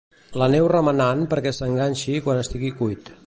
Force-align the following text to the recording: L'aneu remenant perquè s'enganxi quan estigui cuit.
L'aneu 0.41 0.69
remenant 0.71 1.21
perquè 1.35 1.53
s'enganxi 1.59 2.17
quan 2.29 2.43
estigui 2.47 2.75
cuit. 2.81 3.19